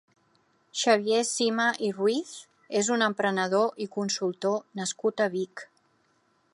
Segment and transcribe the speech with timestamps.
[0.83, 2.31] Xavier Cima i Ruiz
[2.81, 5.67] és un emprenedor i consultor nascut a Vic.